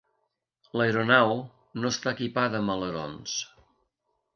L'aeronau 0.79 1.35
no 1.83 1.95
està 1.95 2.17
equipada 2.17 2.63
amb 2.65 2.77
alerons. 2.79 3.41